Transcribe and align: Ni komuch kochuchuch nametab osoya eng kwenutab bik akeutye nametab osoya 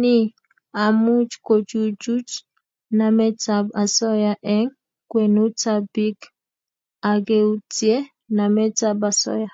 Ni 0.00 0.16
komuch 0.74 1.32
kochuchuch 1.46 2.32
nametab 2.98 3.64
osoya 3.82 4.32
eng 4.56 4.68
kwenutab 5.10 5.82
bik 5.94 6.18
akeutye 7.12 7.94
nametab 8.36 8.98
osoya 9.10 9.48